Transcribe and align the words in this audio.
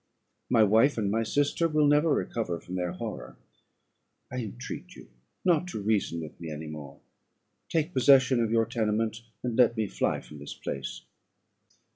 My 0.49 0.63
wife 0.63 0.97
and 0.97 1.11
my 1.11 1.21
sister 1.21 1.67
will 1.67 1.85
never 1.85 2.09
recover 2.09 2.59
their 2.67 2.93
horror. 2.93 3.37
I 4.31 4.37
entreat 4.37 4.95
you 4.95 5.09
not 5.45 5.67
to 5.67 5.79
reason 5.79 6.21
with 6.21 6.41
me 6.41 6.49
any 6.49 6.65
more. 6.65 6.99
Take 7.69 7.93
possession 7.93 8.39
of 8.43 8.49
your 8.49 8.65
tenement, 8.65 9.21
and 9.43 9.55
let 9.55 9.77
me 9.77 9.85
fly 9.85 10.19
from 10.19 10.39
this 10.39 10.55
place.' 10.55 11.01